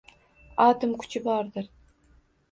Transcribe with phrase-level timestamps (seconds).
[0.67, 1.65] Атом кучи бордир